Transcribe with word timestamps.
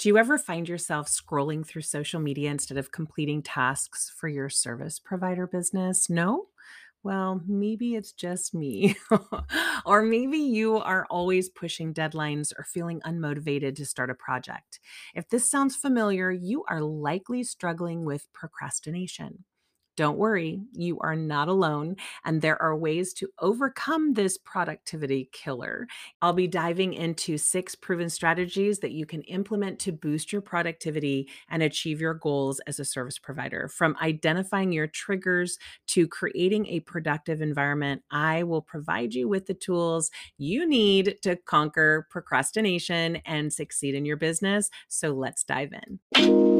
Do 0.00 0.08
you 0.08 0.16
ever 0.16 0.38
find 0.38 0.66
yourself 0.66 1.08
scrolling 1.08 1.66
through 1.66 1.82
social 1.82 2.20
media 2.20 2.50
instead 2.50 2.78
of 2.78 2.90
completing 2.90 3.42
tasks 3.42 4.08
for 4.08 4.28
your 4.28 4.48
service 4.48 4.98
provider 4.98 5.46
business? 5.46 6.08
No? 6.08 6.46
Well, 7.02 7.42
maybe 7.46 7.96
it's 7.96 8.12
just 8.12 8.54
me. 8.54 8.96
or 9.84 10.00
maybe 10.00 10.38
you 10.38 10.78
are 10.78 11.06
always 11.10 11.50
pushing 11.50 11.92
deadlines 11.92 12.50
or 12.58 12.64
feeling 12.64 13.02
unmotivated 13.02 13.76
to 13.76 13.84
start 13.84 14.08
a 14.08 14.14
project. 14.14 14.80
If 15.14 15.28
this 15.28 15.50
sounds 15.50 15.76
familiar, 15.76 16.30
you 16.30 16.64
are 16.70 16.80
likely 16.80 17.44
struggling 17.44 18.06
with 18.06 18.32
procrastination. 18.32 19.44
Don't 20.00 20.16
worry, 20.16 20.62
you 20.72 20.98
are 21.00 21.14
not 21.14 21.48
alone, 21.48 21.94
and 22.24 22.40
there 22.40 22.60
are 22.62 22.74
ways 22.74 23.12
to 23.12 23.28
overcome 23.38 24.14
this 24.14 24.38
productivity 24.38 25.28
killer. 25.30 25.86
I'll 26.22 26.32
be 26.32 26.46
diving 26.46 26.94
into 26.94 27.36
six 27.36 27.74
proven 27.74 28.08
strategies 28.08 28.78
that 28.78 28.92
you 28.92 29.04
can 29.04 29.20
implement 29.24 29.78
to 29.80 29.92
boost 29.92 30.32
your 30.32 30.40
productivity 30.40 31.28
and 31.50 31.62
achieve 31.62 32.00
your 32.00 32.14
goals 32.14 32.60
as 32.60 32.80
a 32.80 32.84
service 32.86 33.18
provider. 33.18 33.68
From 33.68 33.94
identifying 34.00 34.72
your 34.72 34.86
triggers 34.86 35.58
to 35.88 36.08
creating 36.08 36.66
a 36.68 36.80
productive 36.80 37.42
environment, 37.42 38.02
I 38.10 38.44
will 38.44 38.62
provide 38.62 39.12
you 39.12 39.28
with 39.28 39.44
the 39.44 39.52
tools 39.52 40.10
you 40.38 40.66
need 40.66 41.18
to 41.24 41.36
conquer 41.36 42.06
procrastination 42.08 43.16
and 43.26 43.52
succeed 43.52 43.94
in 43.94 44.06
your 44.06 44.16
business. 44.16 44.70
So 44.88 45.10
let's 45.10 45.44
dive 45.44 45.74
in. 45.74 46.59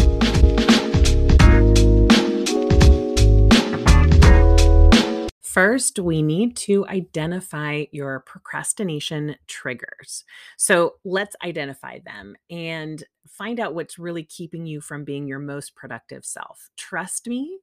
First, 5.71 5.99
we 5.99 6.21
need 6.21 6.57
to 6.57 6.85
identify 6.87 7.85
your 7.93 8.25
procrastination 8.27 9.37
triggers. 9.47 10.25
So 10.57 10.95
let's 11.05 11.33
identify 11.45 11.99
them 11.99 12.35
and 12.49 13.01
find 13.25 13.57
out 13.57 13.73
what's 13.73 13.97
really 13.97 14.23
keeping 14.25 14.65
you 14.65 14.81
from 14.81 15.05
being 15.05 15.29
your 15.29 15.39
most 15.39 15.73
productive 15.73 16.25
self. 16.25 16.69
Trust 16.75 17.25
me, 17.25 17.57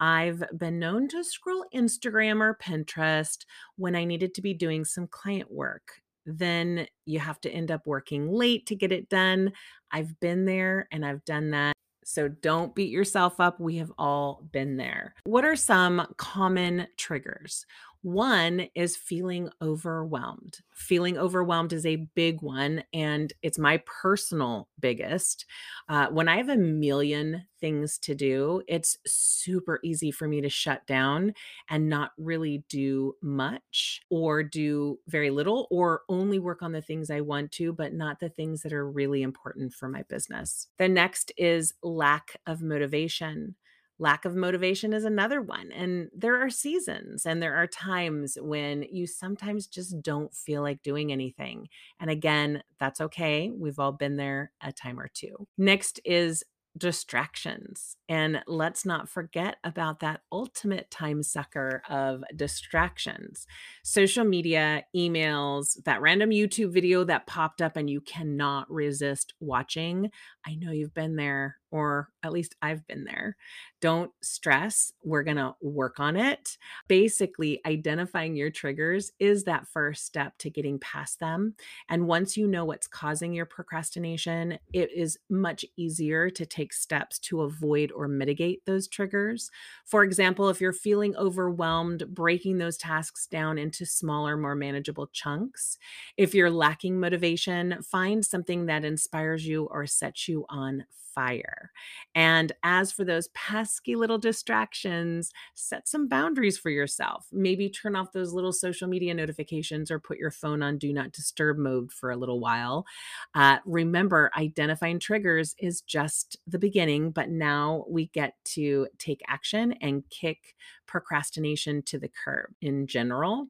I've 0.00 0.42
been 0.56 0.78
known 0.78 1.06
to 1.08 1.22
scroll 1.22 1.66
Instagram 1.74 2.40
or 2.40 2.56
Pinterest 2.56 3.44
when 3.76 3.94
I 3.94 4.04
needed 4.04 4.32
to 4.36 4.40
be 4.40 4.54
doing 4.54 4.86
some 4.86 5.06
client 5.06 5.52
work. 5.52 6.00
Then 6.24 6.86
you 7.04 7.18
have 7.18 7.42
to 7.42 7.50
end 7.50 7.70
up 7.70 7.82
working 7.84 8.32
late 8.32 8.64
to 8.68 8.74
get 8.74 8.90
it 8.90 9.10
done. 9.10 9.52
I've 9.92 10.18
been 10.18 10.46
there 10.46 10.88
and 10.90 11.04
I've 11.04 11.26
done 11.26 11.50
that. 11.50 11.74
So 12.04 12.28
don't 12.28 12.74
beat 12.74 12.90
yourself 12.90 13.40
up. 13.40 13.60
We 13.60 13.76
have 13.76 13.92
all 13.98 14.42
been 14.52 14.76
there. 14.76 15.14
What 15.24 15.44
are 15.44 15.56
some 15.56 16.06
common 16.16 16.86
triggers? 16.96 17.66
One 18.02 18.68
is 18.74 18.96
feeling 18.96 19.50
overwhelmed. 19.60 20.60
Feeling 20.72 21.18
overwhelmed 21.18 21.74
is 21.74 21.84
a 21.84 21.96
big 22.14 22.40
one, 22.40 22.82
and 22.94 23.30
it's 23.42 23.58
my 23.58 23.82
personal 23.84 24.70
biggest. 24.80 25.44
Uh, 25.86 26.08
when 26.08 26.26
I 26.26 26.38
have 26.38 26.48
a 26.48 26.56
million 26.56 27.46
things 27.60 27.98
to 27.98 28.14
do, 28.14 28.62
it's 28.66 28.96
super 29.06 29.80
easy 29.84 30.10
for 30.10 30.26
me 30.26 30.40
to 30.40 30.48
shut 30.48 30.86
down 30.86 31.34
and 31.68 31.90
not 31.90 32.12
really 32.16 32.64
do 32.70 33.16
much 33.20 34.00
or 34.08 34.42
do 34.42 34.98
very 35.06 35.28
little 35.28 35.68
or 35.70 36.00
only 36.08 36.38
work 36.38 36.62
on 36.62 36.72
the 36.72 36.80
things 36.80 37.10
I 37.10 37.20
want 37.20 37.52
to, 37.52 37.70
but 37.74 37.92
not 37.92 38.18
the 38.18 38.30
things 38.30 38.62
that 38.62 38.72
are 38.72 38.90
really 38.90 39.20
important 39.20 39.74
for 39.74 39.90
my 39.90 40.04
business. 40.04 40.68
The 40.78 40.88
next 40.88 41.32
is 41.36 41.74
lack 41.82 42.40
of 42.46 42.62
motivation. 42.62 43.56
Lack 44.00 44.24
of 44.24 44.34
motivation 44.34 44.94
is 44.94 45.04
another 45.04 45.42
one. 45.42 45.70
And 45.72 46.08
there 46.16 46.40
are 46.42 46.48
seasons 46.48 47.26
and 47.26 47.42
there 47.42 47.54
are 47.54 47.66
times 47.66 48.38
when 48.40 48.82
you 48.90 49.06
sometimes 49.06 49.66
just 49.66 50.00
don't 50.00 50.34
feel 50.34 50.62
like 50.62 50.82
doing 50.82 51.12
anything. 51.12 51.68
And 52.00 52.08
again, 52.08 52.62
that's 52.78 53.02
okay. 53.02 53.52
We've 53.54 53.78
all 53.78 53.92
been 53.92 54.16
there 54.16 54.52
a 54.62 54.72
time 54.72 54.98
or 54.98 55.08
two. 55.12 55.46
Next 55.58 56.00
is 56.06 56.42
distractions. 56.78 57.96
And 58.08 58.42
let's 58.46 58.86
not 58.86 59.08
forget 59.08 59.56
about 59.64 60.00
that 60.00 60.22
ultimate 60.32 60.90
time 60.90 61.22
sucker 61.22 61.82
of 61.88 62.22
distractions 62.34 63.46
social 63.82 64.24
media, 64.24 64.84
emails, 64.96 65.82
that 65.84 66.00
random 66.00 66.30
YouTube 66.30 66.72
video 66.72 67.04
that 67.04 67.26
popped 67.26 67.60
up 67.60 67.76
and 67.76 67.90
you 67.90 68.00
cannot 68.00 68.70
resist 68.70 69.34
watching. 69.40 70.10
I 70.46 70.54
know 70.54 70.70
you've 70.70 70.94
been 70.94 71.16
there, 71.16 71.56
or 71.70 72.10
at 72.22 72.32
least 72.32 72.56
I've 72.62 72.86
been 72.86 73.04
there. 73.04 73.36
Don't 73.80 74.10
stress. 74.20 74.92
We're 75.02 75.22
going 75.22 75.38
to 75.38 75.54
work 75.62 76.00
on 76.00 76.16
it. 76.16 76.58
Basically, 76.88 77.60
identifying 77.66 78.36
your 78.36 78.50
triggers 78.50 79.12
is 79.18 79.44
that 79.44 79.66
first 79.68 80.04
step 80.04 80.36
to 80.38 80.50
getting 80.50 80.78
past 80.78 81.20
them. 81.20 81.54
And 81.88 82.06
once 82.06 82.36
you 82.36 82.46
know 82.46 82.64
what's 82.64 82.86
causing 82.86 83.32
your 83.32 83.46
procrastination, 83.46 84.58
it 84.72 84.92
is 84.92 85.18
much 85.30 85.64
easier 85.76 86.28
to 86.30 86.44
take 86.44 86.72
steps 86.72 87.18
to 87.20 87.42
avoid 87.42 87.92
or 87.92 88.08
mitigate 88.08 88.64
those 88.66 88.86
triggers. 88.86 89.50
For 89.84 90.02
example, 90.02 90.48
if 90.48 90.60
you're 90.60 90.72
feeling 90.72 91.16
overwhelmed, 91.16 92.14
breaking 92.14 92.58
those 92.58 92.76
tasks 92.76 93.26
down 93.26 93.58
into 93.58 93.86
smaller, 93.86 94.36
more 94.36 94.54
manageable 94.54 95.08
chunks. 95.12 95.78
If 96.16 96.34
you're 96.34 96.50
lacking 96.50 97.00
motivation, 97.00 97.82
find 97.82 98.24
something 98.24 98.66
that 98.66 98.84
inspires 98.84 99.46
you 99.46 99.64
or 99.70 99.86
sets 99.86 100.28
you 100.28 100.44
on 100.48 100.84
fire. 101.20 101.70
And 102.14 102.52
as 102.62 102.92
for 102.92 103.04
those 103.04 103.28
pesky 103.28 103.94
little 103.94 104.16
distractions, 104.16 105.32
set 105.54 105.86
some 105.86 106.08
boundaries 106.08 106.56
for 106.56 106.70
yourself. 106.70 107.26
Maybe 107.30 107.68
turn 107.68 107.94
off 107.94 108.12
those 108.12 108.32
little 108.32 108.52
social 108.52 108.88
media 108.88 109.12
notifications 109.12 109.90
or 109.90 109.98
put 109.98 110.18
your 110.18 110.30
phone 110.30 110.62
on 110.62 110.78
do 110.78 110.92
not 110.92 111.12
disturb 111.12 111.58
mode 111.58 111.92
for 111.92 112.10
a 112.10 112.16
little 112.16 112.40
while. 112.40 112.86
Uh, 113.34 113.58
remember, 113.66 114.30
identifying 114.36 114.98
triggers 114.98 115.54
is 115.58 115.82
just 115.82 116.38
the 116.46 116.58
beginning, 116.58 117.10
but 117.10 117.28
now 117.28 117.84
we 117.88 118.06
get 118.08 118.34
to 118.44 118.86
take 118.98 119.20
action 119.28 119.74
and 119.82 120.04
kick 120.08 120.54
procrastination 120.86 121.82
to 121.82 121.98
the 121.98 122.10
curb 122.24 122.50
in 122.62 122.86
general. 122.86 123.48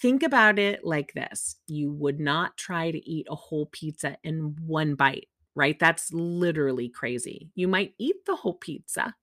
Think 0.00 0.22
about 0.22 0.58
it 0.58 0.84
like 0.84 1.12
this 1.14 1.56
you 1.66 1.90
would 1.90 2.20
not 2.20 2.56
try 2.56 2.90
to 2.90 3.10
eat 3.10 3.26
a 3.30 3.34
whole 3.34 3.66
pizza 3.66 4.16
in 4.22 4.54
one 4.64 4.94
bite 4.94 5.28
right? 5.58 5.76
That's 5.76 6.12
literally 6.12 6.88
crazy. 6.88 7.50
You 7.56 7.66
might 7.66 7.94
eat 7.98 8.24
the 8.26 8.36
whole 8.36 8.54
pizza, 8.54 9.16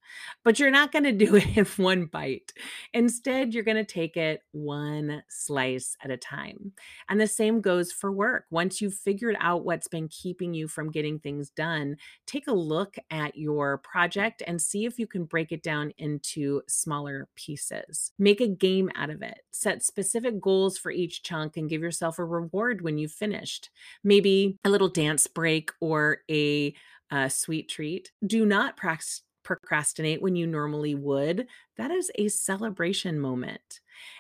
but 0.44 0.60
you're 0.60 0.70
not 0.70 0.92
going 0.92 1.06
to 1.06 1.14
do 1.14 1.36
it 1.36 1.58
in 1.58 1.66
one 1.78 2.06
bite. 2.08 2.52
Instead, 2.94 3.54
you're 3.54 3.64
going 3.64 3.78
to 3.78 3.86
take 3.86 4.18
it 4.18 4.42
one 4.52 5.24
slice 5.30 5.96
at 6.04 6.12
a 6.12 6.18
time. 6.18 6.74
And 7.08 7.22
the 7.22 7.28
same 7.28 7.62
goes 7.62 7.94
for 7.94 8.12
work. 8.12 8.46
Once 8.52 8.82
you've 8.82 8.94
figured 8.94 9.38
out 9.40 9.64
what's 9.64 9.88
been 9.88 10.10
keeping 10.10 10.54
you 10.54 10.68
from 10.68 10.92
getting 10.92 11.20
things 11.20 11.50
done, 11.52 11.96
take 12.28 12.48
a 12.48 12.54
look 12.54 12.98
at 13.10 13.38
your 13.38 13.78
project 13.78 14.44
and 14.46 14.62
see 14.62 14.86
if 14.86 15.00
you 15.00 15.08
can 15.08 15.24
break 15.24 15.54
it 15.54 15.64
down 15.64 15.94
into 15.98 16.62
smaller 16.68 17.30
pieces. 17.36 18.12
Make 18.20 18.42
a 18.42 18.48
game 18.48 18.92
out 18.96 19.10
of 19.10 19.22
it. 19.22 19.40
Set 19.52 19.84
specific 19.84 20.42
goals 20.42 20.78
for 20.78 20.92
each 20.92 21.24
chunk 21.24 21.56
and 21.56 21.70
give 21.70 21.82
yourself 21.82 22.20
a 22.20 22.26
reward 22.26 22.82
when 22.82 22.98
you've 22.98 23.14
finished. 23.14 23.70
Maybe 24.04 24.60
a 24.66 24.70
little 24.70 24.90
dance 24.90 25.28
break 25.28 25.72
or 25.80 26.20
a, 26.30 26.74
a 27.12 27.30
sweet 27.30 27.70
treat. 27.70 28.12
Do 28.26 28.46
not 28.46 28.78
procrastinate 29.44 30.22
when 30.22 30.36
you 30.36 30.48
normally 30.48 30.96
would. 30.96 31.48
That 31.78 31.92
is 31.92 32.12
a 32.16 32.28
celebration 32.28 33.20
moment. 33.20 33.80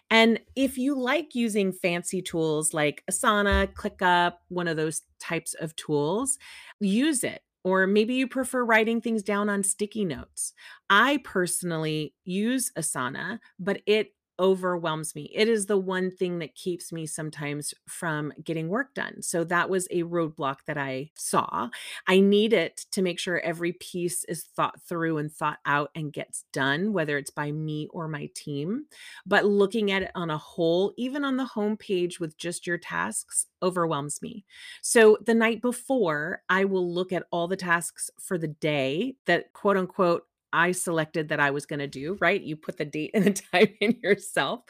And 0.10 0.40
if 0.56 0.78
you 0.78 0.98
like 0.98 1.36
using 1.36 1.74
fancy 1.74 2.22
tools 2.22 2.74
like 2.74 3.04
Asana, 3.10 3.74
ClickUp, 3.74 4.34
one 4.50 4.68
of 4.68 4.78
those 4.78 5.02
types 5.19 5.54
of 5.56 5.75
tools, 5.75 6.38
use 6.80 7.24
it. 7.24 7.42
Or 7.63 7.88
maybe 7.88 8.13
you 8.13 8.28
prefer 8.28 8.63
writing 8.63 9.01
things 9.01 9.24
down 9.24 9.50
on 9.50 9.63
sticky 9.63 10.06
notes. 10.06 10.54
I 10.90 11.19
personally 11.24 12.13
use 12.24 12.72
Asana, 12.78 13.40
but 13.60 13.81
it 13.88 14.13
overwhelms 14.40 15.16
me. 15.16 15.32
It 15.34 15.48
is 15.48 15.66
the 15.66 15.78
one 15.78 16.12
thing 16.12 16.40
that 16.40 16.56
keeps 16.56 16.92
me 16.92 17.06
sometimes 17.06 17.74
from 17.88 18.34
getting 18.44 18.70
work 18.70 18.94
done. 18.94 19.22
So 19.22 19.44
that 19.46 19.70
was 19.70 19.88
a 19.92 20.04
roadblock 20.04 20.58
that 20.68 20.78
I 20.78 21.12
saw. 21.16 21.70
I 22.08 22.20
need 22.20 22.54
it 22.54 22.86
to 22.92 23.02
make 23.02 23.20
sure 23.20 23.40
every 23.40 23.74
piece 23.74 24.24
is 24.26 24.44
thought 24.44 24.82
through 24.82 25.18
and 25.18 25.32
thought 25.32 25.60
out 25.66 25.92
and 25.96 26.14
gets 26.14 26.46
done, 26.52 26.94
whether 26.94 27.18
it's 27.18 27.32
by 27.32 27.52
me 27.52 27.88
or 27.92 28.08
my 28.08 28.30
team. 28.36 28.86
But 29.26 29.46
looking 29.46 29.92
at 29.92 30.04
it 30.04 30.12
on 30.16 30.30
a 30.30 30.38
whole, 30.38 30.94
even 30.98 31.24
on 31.24 31.38
the 31.38 31.46
home 31.46 31.78
page 31.78 32.20
with 32.20 32.38
just 32.38 32.68
your 32.68 32.78
tasks, 32.78 33.48
overwhelms 33.62 34.22
me. 34.22 34.46
So 34.82 35.18
the 35.26 35.34
night 35.34 35.62
before, 35.62 36.42
I 36.50 36.66
will 36.66 36.94
look 36.94 37.12
at 37.12 37.26
all 37.32 37.48
the 37.48 37.56
tasks 37.56 38.10
for 38.20 38.38
the 38.38 38.48
day 38.48 39.16
that 39.26 39.54
quote 39.54 39.78
unquote 39.78 40.28
I 40.56 40.72
selected 40.72 41.28
that 41.30 41.42
I 41.42 41.52
was 41.52 41.66
going 41.66 41.80
to 41.80 41.88
do, 41.88 42.18
right? 42.22 42.42
You 42.42 42.56
put 42.56 42.78
the 42.78 42.86
date 42.86 43.12
and 43.13 43.25
the 43.25 43.34
time 43.34 43.68
in 43.81 44.00
yourself. 44.02 44.62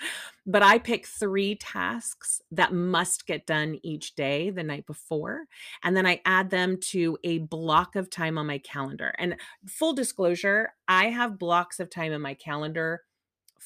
But 0.47 0.63
I 0.63 0.79
pick 0.79 1.05
three 1.05 1.55
tasks 1.55 2.41
that 2.51 2.73
must 2.73 3.27
get 3.27 3.45
done 3.45 3.79
each 3.83 4.15
day 4.15 4.49
the 4.49 4.63
night 4.63 4.87
before. 4.87 5.45
And 5.83 5.95
then 5.95 6.07
I 6.07 6.21
add 6.25 6.49
them 6.49 6.77
to 6.91 7.17
a 7.23 7.39
block 7.39 7.95
of 7.95 8.09
time 8.09 8.37
on 8.37 8.47
my 8.47 8.57
calendar. 8.57 9.13
And 9.19 9.37
full 9.67 9.93
disclosure, 9.93 10.69
I 10.87 11.05
have 11.09 11.39
blocks 11.39 11.79
of 11.79 11.89
time 11.89 12.11
in 12.11 12.21
my 12.21 12.33
calendar 12.33 13.01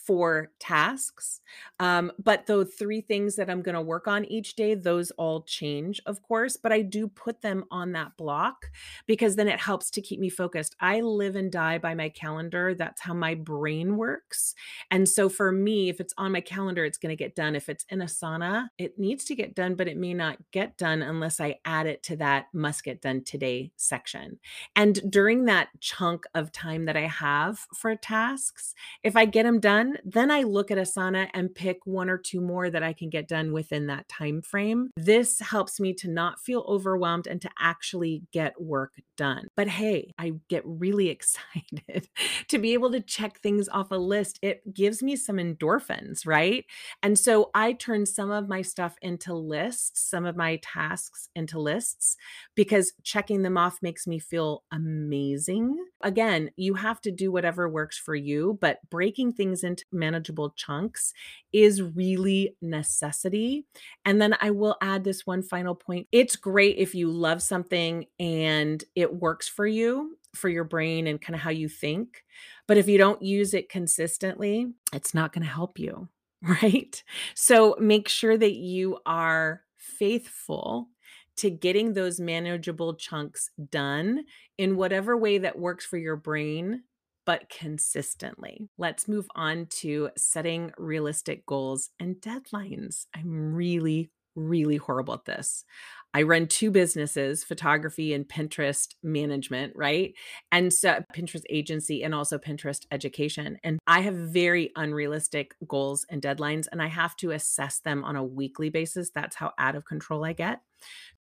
for 0.05 0.51
tasks. 0.59 1.41
Um, 1.79 2.11
but 2.23 2.45
the 2.45 2.65
three 2.65 3.01
things 3.01 3.35
that 3.35 3.49
I'm 3.49 3.61
going 3.61 3.75
to 3.75 3.81
work 3.81 4.07
on 4.07 4.25
each 4.25 4.55
day, 4.55 4.73
those 4.73 5.11
all 5.11 5.41
change, 5.43 6.01
of 6.05 6.21
course, 6.21 6.57
but 6.57 6.71
I 6.71 6.81
do 6.81 7.07
put 7.07 7.41
them 7.41 7.65
on 7.71 7.91
that 7.93 8.17
block 8.17 8.69
because 9.07 9.35
then 9.35 9.47
it 9.47 9.59
helps 9.59 9.89
to 9.91 10.01
keep 10.01 10.19
me 10.19 10.29
focused. 10.29 10.75
I 10.79 11.01
live 11.01 11.35
and 11.35 11.51
die 11.51 11.77
by 11.77 11.95
my 11.95 12.09
calendar. 12.09 12.73
That's 12.73 13.01
how 13.01 13.13
my 13.13 13.35
brain 13.35 13.97
works. 13.97 14.55
And 14.91 15.07
so 15.07 15.29
for 15.29 15.51
me, 15.51 15.89
if 15.89 15.99
it's 15.99 16.13
on 16.17 16.31
my 16.31 16.41
calendar, 16.41 16.85
it's 16.85 16.97
going 16.97 17.15
to 17.15 17.23
get 17.23 17.35
done. 17.35 17.55
If 17.55 17.69
it's 17.69 17.85
in 17.89 17.99
Asana, 17.99 18.69
it 18.77 18.99
needs 18.99 19.25
to 19.25 19.35
get 19.35 19.55
done, 19.55 19.75
but 19.75 19.87
it 19.87 19.97
may 19.97 20.13
not 20.13 20.37
get 20.51 20.77
done 20.77 21.01
unless 21.01 21.39
I 21.39 21.59
add 21.65 21.87
it 21.87 22.03
to 22.03 22.15
that 22.17 22.47
must 22.53 22.83
get 22.83 23.01
done 23.01 23.23
today 23.23 23.71
section. 23.77 24.39
And 24.75 24.99
during 25.11 25.45
that 25.45 25.69
chunk 25.79 26.25
of 26.33 26.51
time 26.51 26.85
that 26.85 26.97
I 26.97 27.07
have 27.07 27.59
for 27.73 27.95
tasks, 27.95 28.73
if 29.03 29.15
I 29.15 29.25
get 29.25 29.43
them 29.43 29.59
done, 29.59 29.88
then 30.03 30.31
I 30.31 30.43
look 30.43 30.71
at 30.71 30.77
Asana 30.77 31.29
and 31.33 31.53
pick 31.53 31.79
one 31.85 32.09
or 32.09 32.17
two 32.17 32.41
more 32.41 32.69
that 32.69 32.83
I 32.83 32.93
can 32.93 33.09
get 33.09 33.27
done 33.27 33.51
within 33.51 33.87
that 33.87 34.07
time 34.07 34.41
frame. 34.41 34.91
This 34.95 35.39
helps 35.39 35.79
me 35.79 35.93
to 35.95 36.09
not 36.09 36.39
feel 36.39 36.65
overwhelmed 36.67 37.27
and 37.27 37.41
to 37.41 37.49
actually 37.59 38.23
get 38.31 38.59
work 38.61 38.93
done. 39.15 39.47
But 39.55 39.67
hey, 39.67 40.13
I 40.17 40.33
get 40.47 40.63
really 40.65 41.09
excited 41.19 42.09
to 42.47 42.57
be 42.57 42.73
able 42.73 42.91
to 42.91 43.01
check 43.01 43.39
things 43.39 43.69
off 43.69 43.91
a 43.91 43.95
list. 43.95 44.39
It 44.41 44.73
gives 44.73 45.03
me 45.03 45.15
some 45.15 45.37
endorphins, 45.37 46.25
right? 46.25 46.65
And 47.03 47.19
so 47.19 47.51
I 47.53 47.73
turn 47.73 48.05
some 48.05 48.31
of 48.31 48.47
my 48.47 48.61
stuff 48.61 48.95
into 49.01 49.33
lists, 49.33 50.09
some 50.09 50.25
of 50.25 50.35
my 50.35 50.59
tasks 50.63 51.29
into 51.35 51.59
lists 51.59 52.15
because 52.55 52.93
checking 53.03 53.43
them 53.43 53.57
off 53.57 53.79
makes 53.81 54.07
me 54.07 54.19
feel 54.19 54.63
amazing. 54.71 55.77
Again, 56.01 56.51
you 56.55 56.75
have 56.75 57.01
to 57.01 57.11
do 57.11 57.31
whatever 57.31 57.67
works 57.67 57.97
for 57.97 58.15
you, 58.15 58.57
but 58.61 58.79
breaking 58.89 59.33
things 59.33 59.63
into 59.63 59.83
manageable 59.91 60.51
chunks 60.51 61.13
is 61.51 61.81
really 61.81 62.55
necessity. 62.61 63.65
And 64.05 64.21
then 64.21 64.35
I 64.39 64.51
will 64.51 64.77
add 64.81 65.03
this 65.03 65.25
one 65.25 65.43
final 65.43 65.75
point. 65.75 66.07
It's 66.11 66.35
great 66.35 66.77
if 66.77 66.95
you 66.95 67.11
love 67.11 67.41
something 67.41 68.05
and 68.19 68.83
it 68.95 69.13
works 69.13 69.49
for 69.49 69.67
you, 69.67 70.17
for 70.35 70.49
your 70.49 70.63
brain 70.63 71.07
and 71.07 71.19
kind 71.19 71.35
of 71.35 71.41
how 71.41 71.49
you 71.49 71.67
think. 71.67 72.23
But 72.67 72.77
if 72.77 72.87
you 72.87 72.97
don't 72.97 73.21
use 73.21 73.53
it 73.53 73.69
consistently, 73.69 74.67
it's 74.93 75.13
not 75.13 75.33
going 75.33 75.43
to 75.43 75.51
help 75.51 75.79
you, 75.79 76.07
right? 76.41 77.03
So 77.35 77.75
make 77.79 78.07
sure 78.07 78.37
that 78.37 78.55
you 78.55 78.99
are 79.05 79.63
faithful 79.75 80.89
to 81.39 81.49
getting 81.49 81.93
those 81.93 82.19
manageable 82.19 82.95
chunks 82.95 83.49
done 83.69 84.23
in 84.57 84.75
whatever 84.75 85.17
way 85.17 85.39
that 85.39 85.57
works 85.57 85.85
for 85.85 85.97
your 85.97 86.15
brain 86.15 86.83
but 87.25 87.47
consistently. 87.49 88.67
Let's 88.77 89.07
move 89.07 89.27
on 89.35 89.67
to 89.81 90.09
setting 90.17 90.71
realistic 90.77 91.45
goals 91.45 91.91
and 91.99 92.15
deadlines. 92.15 93.05
I'm 93.15 93.53
really, 93.53 94.09
really 94.47 94.77
horrible 94.77 95.13
at 95.13 95.25
this. 95.25 95.65
I 96.13 96.23
run 96.23 96.47
two 96.47 96.71
businesses, 96.71 97.43
photography 97.43 98.13
and 98.13 98.27
Pinterest 98.27 98.95
management, 99.03 99.73
right? 99.75 100.15
And 100.51 100.73
so 100.73 101.03
Pinterest 101.15 101.43
agency 101.49 102.03
and 102.03 102.15
also 102.15 102.39
Pinterest 102.39 102.85
education. 102.91 103.59
And 103.63 103.79
I 103.85 103.99
have 104.01 104.15
very 104.15 104.71
unrealistic 104.75 105.53
goals 105.67 106.05
and 106.09 106.21
deadlines, 106.21 106.65
and 106.71 106.81
I 106.81 106.87
have 106.87 107.15
to 107.17 107.31
assess 107.31 107.79
them 107.79 108.03
on 108.03 108.15
a 108.15 108.23
weekly 108.23 108.69
basis. 108.69 109.11
That's 109.11 109.35
how 109.35 109.51
out 109.59 109.75
of 109.75 109.85
control 109.85 110.25
I 110.25 110.33
get. 110.33 110.61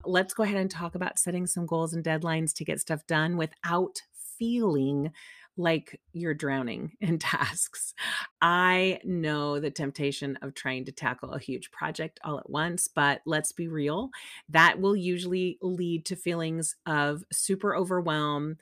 Let's 0.05 0.33
go 0.33 0.43
ahead 0.43 0.57
and 0.57 0.71
talk 0.71 0.95
about 0.95 1.19
setting 1.19 1.47
some 1.47 1.65
goals 1.65 1.93
and 1.93 2.03
deadlines 2.03 2.53
to 2.53 2.65
get 2.65 2.79
stuff 2.79 3.05
done 3.07 3.35
without 3.35 4.01
feeling 4.37 5.11
like 5.57 5.99
you're 6.13 6.33
drowning 6.33 6.93
in 7.01 7.19
tasks. 7.19 7.93
I 8.41 8.99
know 9.03 9.59
the 9.59 9.71
temptation 9.71 10.37
of 10.41 10.53
trying 10.53 10.85
to 10.85 10.91
tackle 10.91 11.33
a 11.33 11.39
huge 11.39 11.71
project 11.71 12.19
all 12.23 12.39
at 12.39 12.49
once, 12.49 12.87
but 12.87 13.21
let's 13.25 13.51
be 13.51 13.67
real, 13.67 14.09
that 14.49 14.79
will 14.79 14.95
usually 14.95 15.57
lead 15.61 16.05
to 16.05 16.15
feelings 16.15 16.75
of 16.85 17.23
super 17.31 17.75
overwhelm, 17.75 18.57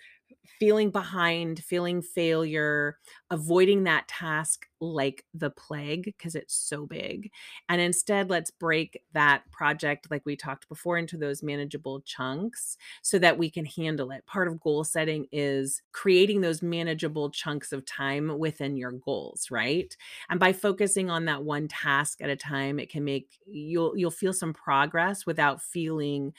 feeling 0.59 0.91
behind, 0.91 1.63
feeling 1.63 2.01
failure, 2.01 2.97
avoiding 3.29 3.83
that 3.83 4.07
task 4.07 4.67
like 4.79 5.25
the 5.33 5.49
plague 5.49 6.03
because 6.05 6.35
it's 6.35 6.53
so 6.53 6.85
big. 6.85 7.31
And 7.69 7.81
instead, 7.81 8.29
let's 8.29 8.51
break 8.51 9.01
that 9.13 9.49
project, 9.51 10.11
like 10.11 10.25
we 10.25 10.35
talked 10.35 10.67
before, 10.69 10.97
into 10.97 11.17
those 11.17 11.41
manageable 11.41 12.01
chunks 12.01 12.77
so 13.01 13.17
that 13.19 13.37
we 13.37 13.49
can 13.49 13.65
handle 13.65 14.11
it. 14.11 14.25
Part 14.25 14.47
of 14.47 14.59
goal 14.59 14.83
setting 14.83 15.27
is 15.31 15.81
creating 15.91 16.41
those 16.41 16.61
manageable 16.61 17.29
chunks 17.31 17.71
of 17.71 17.85
time 17.85 18.37
within 18.37 18.77
your 18.77 18.91
goals, 18.91 19.49
right? 19.49 19.95
And 20.29 20.39
by 20.39 20.53
focusing 20.53 21.09
on 21.09 21.25
that 21.25 21.43
one 21.43 21.67
task 21.67 22.21
at 22.21 22.29
a 22.29 22.35
time, 22.35 22.79
it 22.79 22.89
can 22.89 23.03
make 23.03 23.39
you'll 23.45 23.97
you'll 23.97 24.11
feel 24.11 24.33
some 24.33 24.53
progress 24.53 25.25
without 25.25 25.61
feeling 25.61 26.33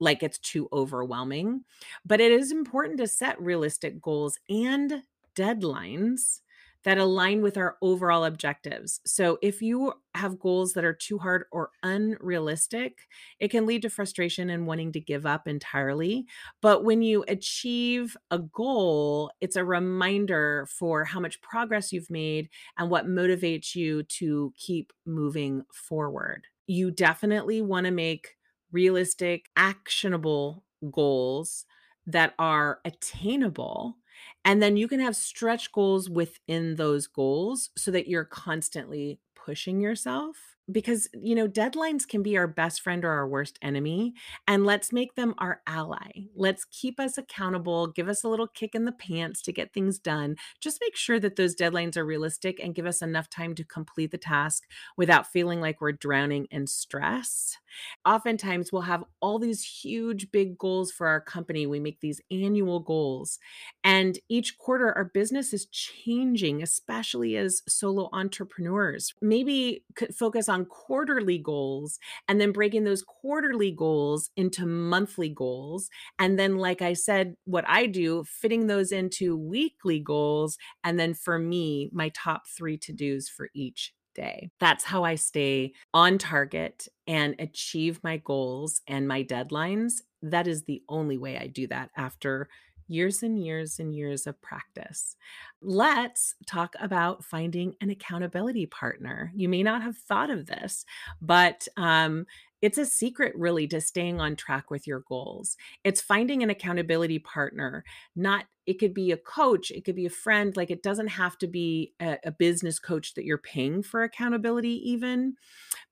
like 0.00 0.22
it's 0.22 0.38
too 0.38 0.68
overwhelming. 0.72 1.64
But 2.04 2.20
it 2.20 2.32
is 2.32 2.52
important 2.52 2.98
to 2.98 3.06
set 3.06 3.40
realistic 3.40 4.00
goals 4.00 4.38
and 4.48 5.02
deadlines 5.36 6.40
that 6.84 6.98
align 6.98 7.42
with 7.42 7.56
our 7.56 7.76
overall 7.82 8.24
objectives. 8.24 9.00
So 9.04 9.38
if 9.42 9.60
you 9.60 9.92
have 10.14 10.38
goals 10.38 10.74
that 10.74 10.84
are 10.84 10.94
too 10.94 11.18
hard 11.18 11.44
or 11.50 11.70
unrealistic, 11.82 13.08
it 13.40 13.48
can 13.48 13.66
lead 13.66 13.82
to 13.82 13.90
frustration 13.90 14.48
and 14.50 14.68
wanting 14.68 14.92
to 14.92 15.00
give 15.00 15.26
up 15.26 15.48
entirely. 15.48 16.26
But 16.62 16.84
when 16.84 17.02
you 17.02 17.24
achieve 17.26 18.16
a 18.30 18.38
goal, 18.38 19.32
it's 19.40 19.56
a 19.56 19.64
reminder 19.64 20.66
for 20.70 21.04
how 21.04 21.18
much 21.18 21.40
progress 21.40 21.92
you've 21.92 22.10
made 22.10 22.48
and 22.78 22.88
what 22.88 23.06
motivates 23.06 23.74
you 23.74 24.04
to 24.04 24.52
keep 24.56 24.92
moving 25.04 25.64
forward. 25.72 26.46
You 26.68 26.92
definitely 26.92 27.62
want 27.62 27.86
to 27.86 27.90
make 27.92 28.35
realistic, 28.76 29.50
actionable 29.56 30.64
goals 30.92 31.64
that 32.06 32.34
are 32.38 32.80
attainable. 32.84 33.96
And 34.44 34.62
then 34.62 34.76
you 34.76 34.88
can 34.88 35.00
have 35.00 35.16
stretch 35.16 35.72
goals 35.72 36.10
within 36.10 36.76
those 36.76 37.06
goals 37.06 37.70
so 37.76 37.90
that 37.90 38.08
you're 38.08 38.24
constantly 38.24 39.20
pushing 39.34 39.80
yourself 39.80 40.55
because 40.70 41.08
you 41.14 41.34
know 41.34 41.46
deadlines 41.48 42.06
can 42.06 42.22
be 42.22 42.36
our 42.36 42.48
best 42.48 42.82
friend 42.82 43.04
or 43.04 43.10
our 43.10 43.28
worst 43.28 43.58
enemy 43.62 44.14
and 44.48 44.66
let's 44.66 44.92
make 44.92 45.14
them 45.14 45.34
our 45.38 45.60
ally. 45.66 46.10
Let's 46.34 46.64
keep 46.64 46.98
us 46.98 47.18
accountable 47.18 47.86
give 47.86 48.08
us 48.08 48.24
a 48.24 48.28
little 48.28 48.48
kick 48.48 48.74
in 48.74 48.84
the 48.84 48.92
pants 48.92 49.42
to 49.42 49.52
get 49.52 49.72
things 49.72 49.98
done. 49.98 50.36
Just 50.60 50.80
make 50.80 50.96
sure 50.96 51.20
that 51.20 51.36
those 51.36 51.54
deadlines 51.54 51.96
are 51.96 52.04
realistic 52.04 52.58
and 52.62 52.74
give 52.74 52.86
us 52.86 53.02
enough 53.02 53.30
time 53.30 53.54
to 53.54 53.64
complete 53.64 54.10
the 54.10 54.18
task 54.18 54.64
without 54.96 55.26
feeling 55.26 55.60
like 55.60 55.80
we're 55.80 55.92
drowning 55.92 56.46
in 56.50 56.66
stress. 56.66 57.58
Oftentimes 58.04 58.72
we'll 58.72 58.82
have 58.82 59.04
all 59.20 59.38
these 59.38 59.62
huge 59.62 60.30
big 60.30 60.58
goals 60.58 60.90
for 60.90 61.06
our 61.06 61.20
company. 61.20 61.66
We 61.66 61.80
make 61.80 62.00
these 62.00 62.20
annual 62.30 62.80
goals 62.80 63.38
and 63.84 64.18
each 64.28 64.58
quarter 64.58 64.92
our 64.92 65.04
business 65.04 65.52
is 65.52 65.66
changing 65.66 66.62
especially 66.62 67.36
as 67.36 67.62
solo 67.68 68.08
entrepreneurs. 68.12 69.14
Maybe 69.20 69.84
focus 70.14 70.48
on 70.48 70.55
on 70.56 70.64
quarterly 70.64 71.38
goals 71.38 71.98
and 72.26 72.40
then 72.40 72.50
breaking 72.50 72.84
those 72.84 73.02
quarterly 73.02 73.70
goals 73.70 74.30
into 74.36 74.64
monthly 74.64 75.28
goals. 75.28 75.90
And 76.18 76.38
then, 76.38 76.56
like 76.56 76.80
I 76.80 76.94
said, 76.94 77.36
what 77.44 77.64
I 77.68 77.86
do, 77.86 78.24
fitting 78.24 78.66
those 78.66 78.90
into 78.90 79.36
weekly 79.36 80.00
goals. 80.00 80.56
And 80.82 80.98
then 80.98 81.12
for 81.12 81.38
me, 81.38 81.90
my 81.92 82.10
top 82.10 82.42
three 82.56 82.78
to 82.78 82.92
dos 82.92 83.28
for 83.28 83.50
each 83.54 83.92
day. 84.14 84.48
That's 84.58 84.84
how 84.84 85.04
I 85.04 85.16
stay 85.16 85.74
on 85.92 86.16
target 86.16 86.88
and 87.06 87.34
achieve 87.38 88.00
my 88.02 88.16
goals 88.16 88.80
and 88.88 89.06
my 89.06 89.22
deadlines. 89.22 90.00
That 90.22 90.46
is 90.48 90.64
the 90.64 90.82
only 90.88 91.18
way 91.18 91.36
I 91.36 91.48
do 91.48 91.66
that 91.66 91.90
after 91.96 92.48
years 92.88 93.22
and 93.22 93.42
years 93.42 93.78
and 93.78 93.94
years 93.94 94.26
of 94.26 94.40
practice. 94.40 95.16
Let's 95.60 96.34
talk 96.46 96.74
about 96.80 97.24
finding 97.24 97.74
an 97.80 97.90
accountability 97.90 98.66
partner. 98.66 99.32
You 99.34 99.48
may 99.48 99.62
not 99.62 99.82
have 99.82 99.96
thought 99.96 100.30
of 100.30 100.46
this, 100.46 100.84
but 101.20 101.66
um, 101.76 102.26
it's 102.62 102.78
a 102.78 102.86
secret 102.86 103.34
really 103.36 103.66
to 103.68 103.80
staying 103.80 104.20
on 104.20 104.34
track 104.34 104.70
with 104.70 104.86
your 104.86 105.00
goals. 105.00 105.56
It's 105.84 106.00
finding 106.00 106.42
an 106.42 106.50
accountability 106.50 107.18
partner, 107.18 107.84
not 108.14 108.46
it 108.66 108.80
could 108.80 108.94
be 108.94 109.12
a 109.12 109.16
coach, 109.16 109.70
it 109.70 109.84
could 109.84 109.94
be 109.94 110.06
a 110.06 110.10
friend. 110.10 110.56
Like 110.56 110.70
it 110.70 110.82
doesn't 110.82 111.06
have 111.08 111.38
to 111.38 111.46
be 111.46 111.92
a, 112.00 112.18
a 112.24 112.32
business 112.32 112.80
coach 112.80 113.14
that 113.14 113.24
you're 113.24 113.38
paying 113.38 113.82
for 113.82 114.02
accountability, 114.02 114.90
even. 114.90 115.36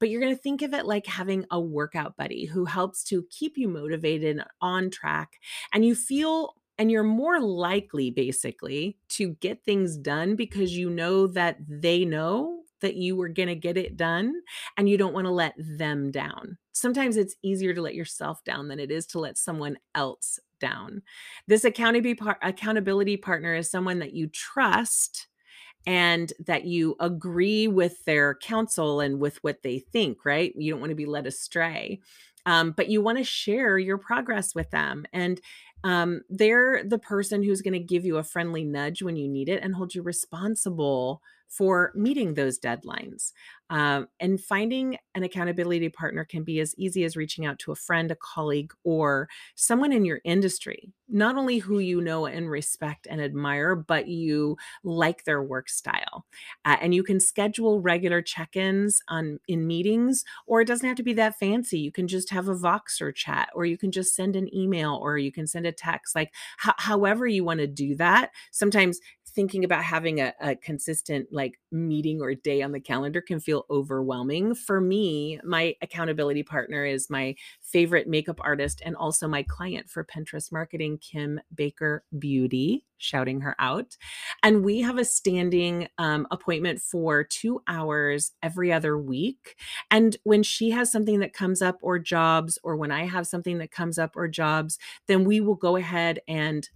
But 0.00 0.10
you're 0.10 0.20
going 0.20 0.34
to 0.34 0.42
think 0.42 0.62
of 0.62 0.74
it 0.74 0.84
like 0.84 1.06
having 1.06 1.44
a 1.50 1.60
workout 1.60 2.16
buddy 2.16 2.46
who 2.46 2.64
helps 2.64 3.04
to 3.04 3.26
keep 3.30 3.56
you 3.56 3.68
motivated 3.68 4.42
on 4.60 4.90
track 4.90 5.34
and 5.72 5.84
you 5.84 5.94
feel 5.94 6.54
and 6.78 6.90
you're 6.90 7.02
more 7.02 7.40
likely 7.40 8.10
basically 8.10 8.96
to 9.10 9.30
get 9.40 9.64
things 9.64 9.96
done 9.96 10.36
because 10.36 10.76
you 10.76 10.90
know 10.90 11.26
that 11.28 11.58
they 11.68 12.04
know 12.04 12.60
that 12.80 12.96
you 12.96 13.16
were 13.16 13.28
going 13.28 13.48
to 13.48 13.54
get 13.54 13.76
it 13.76 13.96
done 13.96 14.34
and 14.76 14.88
you 14.88 14.98
don't 14.98 15.14
want 15.14 15.26
to 15.26 15.30
let 15.30 15.54
them 15.58 16.10
down. 16.10 16.58
Sometimes 16.72 17.16
it's 17.16 17.36
easier 17.42 17.72
to 17.72 17.80
let 17.80 17.94
yourself 17.94 18.44
down 18.44 18.68
than 18.68 18.80
it 18.80 18.90
is 18.90 19.06
to 19.06 19.18
let 19.18 19.38
someone 19.38 19.78
else 19.94 20.38
down. 20.60 21.02
This 21.46 21.64
accountability 21.64 23.16
partner 23.16 23.54
is 23.54 23.70
someone 23.70 24.00
that 24.00 24.12
you 24.12 24.26
trust 24.28 25.28
and 25.86 26.32
that 26.46 26.64
you 26.64 26.96
agree 27.00 27.68
with 27.68 28.04
their 28.04 28.34
counsel 28.36 29.00
and 29.00 29.20
with 29.20 29.42
what 29.42 29.62
they 29.62 29.78
think, 29.78 30.24
right? 30.24 30.52
You 30.56 30.72
don't 30.72 30.80
want 30.80 30.90
to 30.90 30.96
be 30.96 31.06
led 31.06 31.26
astray. 31.26 32.00
Um, 32.46 32.72
but 32.72 32.88
you 32.88 33.00
want 33.00 33.18
to 33.18 33.24
share 33.24 33.78
your 33.78 33.96
progress 33.96 34.54
with 34.54 34.70
them. 34.70 35.06
And 35.12 35.40
um, 35.84 36.22
they're 36.30 36.82
the 36.82 36.98
person 36.98 37.42
who's 37.42 37.62
going 37.62 37.74
to 37.74 37.80
give 37.80 38.04
you 38.04 38.16
a 38.16 38.24
friendly 38.24 38.64
nudge 38.64 39.02
when 39.02 39.16
you 39.16 39.28
need 39.28 39.48
it 39.48 39.62
and 39.62 39.74
hold 39.74 39.94
you 39.94 40.02
responsible 40.02 41.22
for 41.56 41.92
meeting 41.94 42.34
those 42.34 42.58
deadlines. 42.58 43.32
Um, 43.70 44.08
and 44.20 44.40
finding 44.40 44.98
an 45.14 45.22
accountability 45.22 45.88
partner 45.88 46.24
can 46.24 46.44
be 46.44 46.60
as 46.60 46.74
easy 46.76 47.02
as 47.04 47.16
reaching 47.16 47.46
out 47.46 47.58
to 47.60 47.72
a 47.72 47.76
friend, 47.76 48.10
a 48.10 48.16
colleague, 48.16 48.72
or 48.84 49.28
someone 49.54 49.90
in 49.90 50.04
your 50.04 50.20
industry, 50.24 50.92
not 51.08 51.36
only 51.36 51.58
who 51.58 51.78
you 51.78 52.00
know 52.00 52.26
and 52.26 52.50
respect 52.50 53.06
and 53.08 53.22
admire, 53.22 53.74
but 53.74 54.06
you 54.06 54.56
like 54.84 55.24
their 55.24 55.42
work 55.42 55.68
style. 55.68 56.26
Uh, 56.64 56.76
and 56.80 56.94
you 56.94 57.02
can 57.02 57.18
schedule 57.18 57.80
regular 57.80 58.20
check-ins 58.20 59.00
on 59.08 59.40
in 59.48 59.66
meetings, 59.66 60.24
or 60.46 60.60
it 60.60 60.66
doesn't 60.66 60.86
have 60.86 60.96
to 60.96 61.02
be 61.02 61.14
that 61.14 61.38
fancy. 61.38 61.78
You 61.78 61.90
can 61.90 62.06
just 62.06 62.30
have 62.30 62.48
a 62.48 62.54
Voxer 62.54 63.14
chat, 63.14 63.48
or 63.54 63.64
you 63.64 63.78
can 63.78 63.90
just 63.90 64.14
send 64.14 64.36
an 64.36 64.54
email, 64.54 64.98
or 65.02 65.16
you 65.18 65.32
can 65.32 65.46
send 65.46 65.66
a 65.66 65.72
text. 65.72 66.14
Like 66.14 66.32
h- 66.66 66.74
however 66.78 67.26
you 67.26 67.44
want 67.44 67.60
to 67.60 67.66
do 67.66 67.94
that. 67.96 68.30
Sometimes 68.50 69.00
thinking 69.34 69.64
about 69.64 69.82
having 69.82 70.20
a, 70.20 70.32
a, 70.40 70.54
consistent 70.56 71.28
like 71.32 71.58
meeting 71.72 72.20
or 72.20 72.34
day 72.34 72.62
on 72.62 72.72
the 72.72 72.80
calendar 72.80 73.20
can 73.20 73.40
feel 73.40 73.66
overwhelming. 73.68 74.54
For 74.54 74.80
me, 74.80 75.40
my 75.44 75.74
accountability 75.82 76.42
partner 76.42 76.84
is 76.84 77.10
my 77.10 77.34
favorite 77.60 78.08
makeup 78.08 78.40
artist 78.42 78.80
and 78.84 78.94
also 78.94 79.26
my 79.26 79.42
client 79.42 79.90
for 79.90 80.04
Pinterest 80.04 80.52
marketing, 80.52 80.98
Kim 80.98 81.40
Baker 81.54 82.04
Beauty, 82.18 82.84
shouting 82.98 83.40
her 83.40 83.56
out. 83.58 83.96
And 84.42 84.64
we 84.64 84.80
have 84.80 84.98
a 84.98 85.04
standing 85.04 85.88
um, 85.98 86.26
appointment 86.30 86.80
for 86.80 87.24
two 87.24 87.62
hours 87.66 88.32
every 88.42 88.72
other 88.72 88.96
week. 88.96 89.56
And 89.90 90.16
when 90.22 90.42
she 90.42 90.70
has 90.70 90.92
something 90.92 91.20
that 91.20 91.32
comes 91.32 91.60
up 91.60 91.78
or 91.82 91.98
jobs, 91.98 92.58
or 92.62 92.76
when 92.76 92.92
I 92.92 93.06
have 93.06 93.26
something 93.26 93.58
that 93.58 93.72
comes 93.72 93.98
up 93.98 94.16
or 94.16 94.28
jobs, 94.28 94.78
then 95.08 95.24
we 95.24 95.40
will 95.40 95.56
go 95.56 95.76
ahead 95.76 96.20
and 96.28 96.68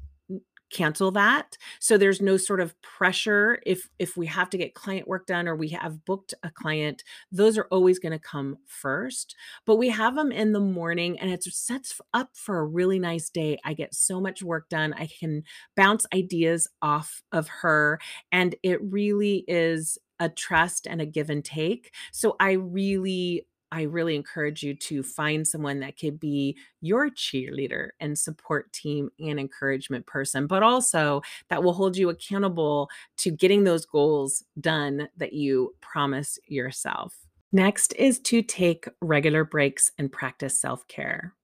cancel 0.71 1.11
that. 1.13 1.57
So 1.81 1.97
there's 1.97 2.21
no 2.21 2.37
sort 2.37 2.61
of 2.61 2.81
pressure 2.83 3.59
if 3.67 3.89
if 3.99 4.17
we 4.17 4.27
have 4.27 4.51
to 4.51 4.59
get 4.59 4.75
client 4.75 5.09
work 5.09 5.27
done 5.27 5.49
or 5.49 5.57
we 5.57 5.69
have 5.71 6.05
booked 6.05 6.35
a 6.43 6.51
client 6.51 7.03
those 7.33 7.59
are 7.59 7.67
always 7.71 7.99
going 7.99 8.13
to 8.13 8.19
come 8.19 8.57
first. 8.67 9.35
But 9.67 9.77
we 9.77 9.89
have 9.91 10.15
them 10.15 10.33
in 10.33 10.53
the 10.53 10.61
morning 10.61 11.19
and 11.19 11.31
it 11.31 11.43
sets 11.45 12.01
up 12.15 12.31
for 12.35 12.59
a 12.59 12.65
really 12.67 12.99
nice 12.99 13.29
day. 13.31 13.59
I 13.65 13.75
get 13.75 13.95
so 13.95 14.21
much 14.21 14.43
work 14.43 14.69
done. 14.69 14.93
I 14.95 15.07
can 15.07 15.45
bounce 15.77 16.07
ideas 16.15 16.69
off 16.83 17.23
of 17.33 17.49
her 17.49 17.99
and 18.33 18.55
it 18.63 18.83
really 18.83 19.45
is 19.49 19.99
a 20.21 20.29
trust 20.29 20.87
and 20.87 21.01
a 21.01 21.07
give 21.07 21.31
and 21.31 21.45
take. 21.45 21.95
So 22.13 22.37
i 22.41 22.53
really 22.53 23.47
I 23.71 23.83
really 23.83 24.17
encourage 24.17 24.63
you 24.63 24.75
to 24.75 25.03
find 25.03 25.47
someone 25.47 25.81
that 25.81 25.99
could 25.99 26.19
be 26.19 26.57
your 26.81 27.11
cheerleader 27.11 27.91
and 28.01 28.19
support 28.19 28.73
team 28.73 29.11
and 29.21 29.39
encouragement 29.39 30.07
person, 30.07 30.47
but 30.47 30.63
also 30.63 31.23
that 31.51 31.63
will 31.63 31.75
hold 31.75 31.97
you 31.97 32.09
accountable 32.09 32.89
to 33.19 33.31
getting 33.31 33.65
those 33.65 33.85
goals 33.85 34.45
done 34.61 35.09
that 35.17 35.33
you 35.33 35.75
promise 35.81 36.39
yourself. 36.47 37.15
Next 37.53 37.95
is 37.95 38.21
to 38.21 38.43
take 38.43 38.87
regular 39.01 39.45
breaks 39.45 39.91
and 39.99 40.13
practice 40.13 40.61
self 40.61 40.87
care. 40.89 41.35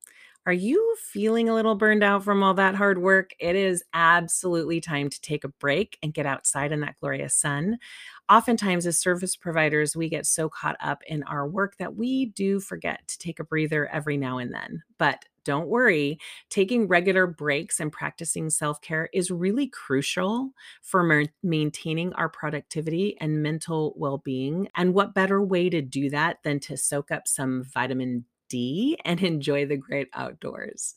Are 0.47 0.53
you 0.53 0.95
feeling 1.01 1.49
a 1.49 1.55
little 1.55 1.75
burned 1.75 2.05
out 2.05 2.23
from 2.23 2.43
all 2.43 2.53
that 2.55 2.75
hard 2.75 2.99
work? 2.99 3.31
It 3.39 3.57
is 3.57 3.83
absolutely 3.95 4.79
time 4.79 5.09
to 5.09 5.21
take 5.23 5.43
a 5.43 5.49
break 5.49 5.97
and 6.03 6.13
get 6.13 6.27
outside 6.27 6.71
in 6.71 6.81
that 6.81 6.97
glorious 7.01 7.35
sun. 7.35 7.79
Oftentimes, 8.29 8.87
as 8.87 8.99
service 8.99 9.37
providers, 9.37 9.97
we 9.97 10.11
get 10.11 10.27
so 10.27 10.51
caught 10.51 10.77
up 10.81 11.03
in 11.07 11.23
our 11.23 11.49
work 11.49 11.79
that 11.79 11.97
we 11.97 12.27
do 12.27 12.61
forget 12.61 13.09
to 13.09 13.19
take 13.19 13.41
a 13.41 13.45
breather 13.45 13.87
every 13.89 14.19
now 14.19 14.37
and 14.37 14.53
then. 14.53 14.83
But 14.99 15.25
don't 15.47 15.69
worry, 15.69 16.19
taking 16.51 16.89
regular 16.89 17.27
breaks 17.27 17.81
and 17.81 17.91
practicing 17.91 18.51
self 18.51 18.83
care 18.83 19.09
is 19.15 19.31
really 19.31 19.67
crucial 19.67 20.51
for 20.83 21.03
ma- 21.03 21.25
maintaining 21.43 22.13
our 22.15 22.29
productivity 22.29 23.17
and 23.19 23.43
mental 23.43 23.95
well 23.97 24.19
being. 24.19 24.69
And 24.75 24.93
what 24.93 25.15
better 25.15 25.43
way 25.43 25.71
to 25.71 25.81
do 25.81 26.11
that 26.11 26.39
than 26.45 26.61
to 26.61 26.77
soak 26.77 27.11
up 27.11 27.27
some 27.27 27.65
vitamin 27.65 28.27
D 28.49 28.99
and 29.05 29.23
enjoy 29.23 29.67
the 29.67 29.77
great 29.77 30.09
outdoors. 30.15 30.95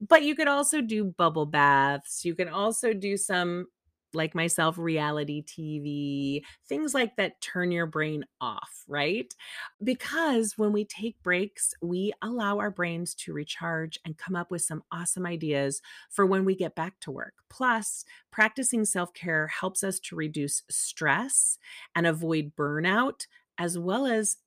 But 0.00 0.22
you 0.22 0.34
could 0.34 0.48
also 0.48 0.80
do 0.80 1.04
bubble 1.04 1.46
baths. 1.46 2.24
You 2.24 2.34
can 2.34 2.48
also 2.48 2.92
do 2.92 3.16
some 3.16 3.66
like 4.14 4.34
myself, 4.34 4.78
reality 4.78 5.42
TV, 5.42 6.44
things 6.66 6.94
like 6.94 7.16
that 7.16 7.40
turn 7.42 7.70
your 7.70 7.84
brain 7.86 8.24
off, 8.40 8.82
right? 8.88 9.34
Because 9.82 10.56
when 10.56 10.72
we 10.72 10.84
take 10.86 11.22
breaks, 11.22 11.74
we 11.82 12.12
allow 12.22 12.58
our 12.58 12.70
brains 12.70 13.14
to 13.16 13.34
recharge 13.34 13.98
and 14.06 14.16
come 14.16 14.34
up 14.34 14.50
with 14.50 14.62
some 14.62 14.82
awesome 14.90 15.26
ideas 15.26 15.82
for 16.10 16.24
when 16.24 16.46
we 16.46 16.54
get 16.54 16.74
back 16.74 17.00
to 17.00 17.10
work. 17.10 17.34
Plus, 17.50 18.04
practicing 18.30 18.84
self 18.86 19.12
care 19.12 19.46
helps 19.48 19.84
us 19.84 19.98
to 20.00 20.16
reduce 20.16 20.62
stress 20.70 21.58
and 21.94 22.06
avoid 22.06 22.56
burnout, 22.56 23.26
as 23.58 23.78
well 23.78 24.06
as 24.06 24.38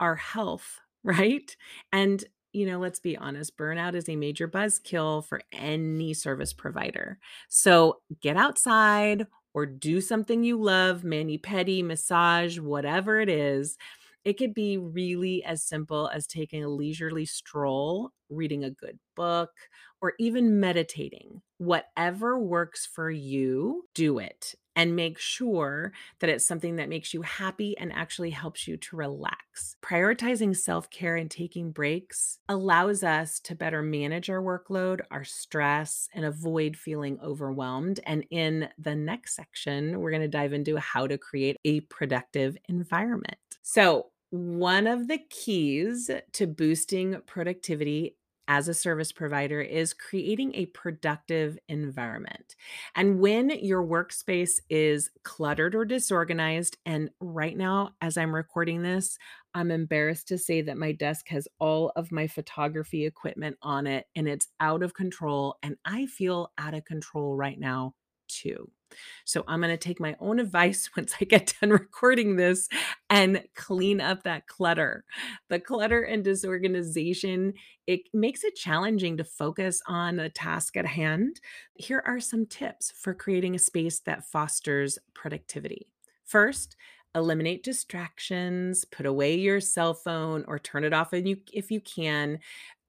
our 0.00 0.16
health 0.16 0.80
right? 1.04 1.54
And 1.92 2.24
you 2.52 2.66
know, 2.66 2.78
let's 2.78 3.00
be 3.00 3.16
honest, 3.16 3.56
burnout 3.56 3.94
is 3.94 4.10
a 4.10 4.16
major 4.16 4.46
buzzkill 4.46 5.24
for 5.24 5.40
any 5.52 6.12
service 6.12 6.52
provider. 6.52 7.18
So 7.48 8.02
get 8.20 8.36
outside 8.36 9.26
or 9.54 9.64
do 9.64 10.02
something 10.02 10.44
you 10.44 10.60
love, 10.62 11.02
mani 11.02 11.38
pedi, 11.38 11.82
massage, 11.82 12.58
whatever 12.58 13.20
it 13.20 13.30
is. 13.30 13.78
It 14.24 14.34
could 14.34 14.52
be 14.52 14.76
really 14.76 15.42
as 15.44 15.62
simple 15.64 16.08
as 16.08 16.26
taking 16.26 16.62
a 16.62 16.68
leisurely 16.68 17.24
stroll, 17.24 18.10
reading 18.28 18.64
a 18.64 18.70
good 18.70 18.98
book, 19.16 19.50
or 20.00 20.12
even 20.18 20.60
meditating. 20.60 21.40
Whatever 21.58 22.38
works 22.38 22.86
for 22.86 23.10
you, 23.10 23.84
do 23.94 24.18
it 24.18 24.54
and 24.74 24.96
make 24.96 25.18
sure 25.18 25.92
that 26.20 26.30
it's 26.30 26.46
something 26.46 26.76
that 26.76 26.88
makes 26.88 27.12
you 27.12 27.22
happy 27.22 27.76
and 27.78 27.92
actually 27.92 28.30
helps 28.30 28.66
you 28.66 28.76
to 28.76 28.96
relax. 28.96 29.76
Prioritizing 29.82 30.56
self 30.56 30.90
care 30.90 31.16
and 31.16 31.30
taking 31.30 31.70
breaks 31.70 32.38
allows 32.48 33.02
us 33.02 33.40
to 33.40 33.54
better 33.54 33.82
manage 33.82 34.30
our 34.30 34.42
workload, 34.42 35.00
our 35.10 35.24
stress, 35.24 36.08
and 36.14 36.24
avoid 36.24 36.76
feeling 36.76 37.18
overwhelmed. 37.22 38.00
And 38.06 38.24
in 38.30 38.68
the 38.78 38.94
next 38.94 39.36
section, 39.36 40.00
we're 40.00 40.10
going 40.10 40.22
to 40.22 40.28
dive 40.28 40.52
into 40.52 40.76
how 40.76 41.06
to 41.06 41.18
create 41.18 41.56
a 41.64 41.80
productive 41.80 42.56
environment. 42.68 43.36
So, 43.62 44.06
one 44.30 44.86
of 44.86 45.08
the 45.08 45.18
keys 45.18 46.10
to 46.32 46.46
boosting 46.46 47.20
productivity 47.26 48.16
as 48.48 48.68
a 48.68 48.74
service 48.74 49.12
provider 49.12 49.60
is 49.60 49.94
creating 49.94 50.54
a 50.54 50.66
productive 50.66 51.58
environment. 51.68 52.56
And 52.94 53.20
when 53.20 53.50
your 53.50 53.82
workspace 53.82 54.60
is 54.68 55.10
cluttered 55.22 55.74
or 55.74 55.84
disorganized, 55.84 56.76
and 56.84 57.10
right 57.20 57.56
now, 57.56 57.94
as 58.00 58.16
I'm 58.16 58.34
recording 58.34 58.82
this, 58.82 59.18
I'm 59.54 59.70
embarrassed 59.70 60.28
to 60.28 60.38
say 60.38 60.62
that 60.62 60.78
my 60.78 60.92
desk 60.92 61.28
has 61.28 61.46
all 61.58 61.92
of 61.96 62.10
my 62.10 62.26
photography 62.26 63.06
equipment 63.06 63.58
on 63.62 63.86
it 63.86 64.06
and 64.16 64.26
it's 64.28 64.48
out 64.60 64.82
of 64.82 64.94
control. 64.94 65.56
And 65.62 65.76
I 65.84 66.06
feel 66.06 66.52
out 66.58 66.74
of 66.74 66.84
control 66.84 67.36
right 67.36 67.58
now, 67.58 67.94
too. 68.28 68.70
So 69.24 69.44
I'm 69.46 69.60
going 69.60 69.70
to 69.70 69.76
take 69.76 70.00
my 70.00 70.16
own 70.20 70.38
advice 70.38 70.90
once 70.96 71.14
I 71.20 71.24
get 71.24 71.54
done 71.60 71.70
recording 71.70 72.36
this 72.36 72.68
and 73.10 73.42
clean 73.54 74.00
up 74.00 74.22
that 74.22 74.46
clutter. 74.46 75.04
The 75.48 75.60
clutter 75.60 76.02
and 76.02 76.24
disorganization, 76.24 77.54
it 77.86 78.00
makes 78.12 78.44
it 78.44 78.56
challenging 78.56 79.16
to 79.16 79.24
focus 79.24 79.80
on 79.86 80.16
the 80.16 80.28
task 80.28 80.76
at 80.76 80.86
hand. 80.86 81.40
Here 81.74 82.02
are 82.06 82.20
some 82.20 82.46
tips 82.46 82.92
for 82.96 83.14
creating 83.14 83.54
a 83.54 83.58
space 83.58 84.00
that 84.00 84.24
fosters 84.24 84.98
productivity. 85.14 85.88
First, 86.24 86.76
eliminate 87.14 87.62
distractions, 87.62 88.84
put 88.86 89.06
away 89.06 89.34
your 89.34 89.60
cell 89.60 89.94
phone 89.94 90.44
or 90.48 90.58
turn 90.58 90.84
it 90.84 90.92
off 90.94 91.12
if 91.12 91.26
you, 91.26 91.36
if 91.52 91.70
you 91.70 91.80
can. 91.80 92.38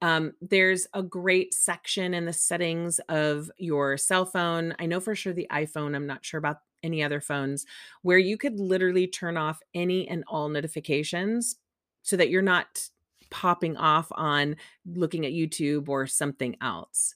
Um, 0.02 0.32
there's 0.40 0.86
a 0.92 1.02
great 1.02 1.54
section 1.54 2.14
in 2.14 2.24
the 2.26 2.32
settings 2.32 2.98
of 3.08 3.50
your 3.56 3.96
cell 3.96 4.26
phone. 4.26 4.74
I 4.78 4.86
know 4.86 5.00
for 5.00 5.14
sure 5.14 5.32
the 5.32 5.48
iPhone, 5.50 5.96
I'm 5.96 6.06
not 6.06 6.24
sure 6.24 6.38
about 6.38 6.58
any 6.82 7.02
other 7.02 7.20
phones, 7.20 7.64
where 8.02 8.18
you 8.18 8.36
could 8.36 8.60
literally 8.60 9.06
turn 9.06 9.36
off 9.36 9.60
any 9.74 10.06
and 10.08 10.24
all 10.28 10.48
notifications 10.48 11.56
so 12.02 12.16
that 12.16 12.28
you're 12.28 12.42
not 12.42 12.86
popping 13.30 13.76
off 13.76 14.06
on 14.12 14.54
looking 14.86 15.24
at 15.24 15.32
YouTube 15.32 15.88
or 15.88 16.06
something 16.06 16.54
else. 16.60 17.14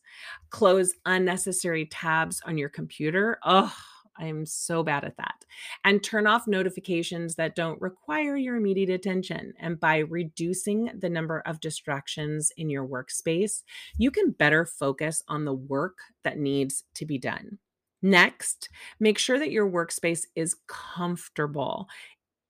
Close 0.51 0.93
unnecessary 1.05 1.87
tabs 1.87 2.41
on 2.47 2.59
your 2.59 2.71
computer. 2.71 3.39
Oh, 3.45 3.73
I'm 4.19 4.47
so 4.47 4.83
bad 4.83 5.05
at 5.05 5.17
that. 5.17 5.45
And 5.85 6.03
turn 6.03 6.27
off 6.27 6.47
notifications 6.47 7.37
that 7.37 7.55
don't 7.55 7.81
require 7.81 8.37
your 8.37 8.57
immediate 8.57 8.91
attention. 8.91 9.53
And 9.59 9.79
by 9.79 9.99
reducing 9.99 10.91
the 10.99 11.09
number 11.09 11.43
of 11.47 11.61
distractions 11.61 12.53
in 12.57 12.71
your 12.71 12.87
workspace, 12.87 13.63
you 13.97 14.11
can 14.11 14.31
better 14.31 14.65
focus 14.65 15.23
on 15.29 15.45
the 15.45 15.55
work 15.55 15.99
that 16.25 16.39
needs 16.39 16.85
to 16.95 17.07
be 17.07 17.19
done. 17.19 17.59
Next, 18.03 18.69
make 19.01 19.19
sure 19.19 19.39
that 19.39 19.51
your 19.51 19.69
workspace 19.69 20.25
is 20.37 20.57
comfortable. 20.69 21.89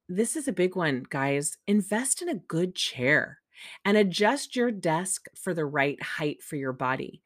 This 0.09 0.37
is 0.37 0.49
a 0.49 0.53
big 0.53 0.77
one, 0.77 1.05
guys. 1.09 1.57
Invest 1.67 2.23
in 2.23 2.29
a 2.29 2.35
good 2.35 2.75
chair 2.75 3.39
and 3.85 3.97
adjust 3.97 4.57
your 4.57 4.71
desk 4.71 5.27
for 5.35 5.55
the 5.55 5.65
right 5.65 6.01
height 6.03 6.43
for 6.43 6.57
your 6.57 6.73
body. 6.73 7.23